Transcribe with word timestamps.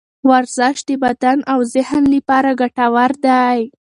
ورزش 0.29 0.77
د 0.89 0.89
بدن 1.03 1.37
او 1.51 1.59
ذهن 1.75 2.03
لپاره 2.15 2.49
ګټور 2.61 3.11
دی. 3.25 3.59